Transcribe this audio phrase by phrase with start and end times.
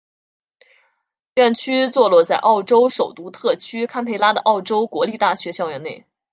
[1.35, 6.07] 院区座落在澳洲首都特区坎培拉的澳洲国立大学校园内。